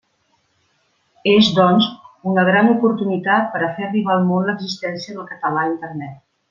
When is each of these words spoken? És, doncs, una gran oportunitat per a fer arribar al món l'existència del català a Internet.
És, 1.33 1.49
doncs, 1.59 1.91
una 2.33 2.47
gran 2.49 2.71
oportunitat 2.77 3.53
per 3.55 3.63
a 3.63 3.71
fer 3.77 3.87
arribar 3.91 4.19
al 4.19 4.29
món 4.33 4.51
l'existència 4.51 5.19
del 5.19 5.33
català 5.35 5.67
a 5.67 5.73
Internet. 5.79 6.23